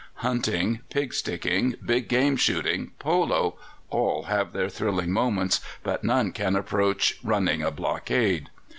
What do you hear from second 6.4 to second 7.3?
approach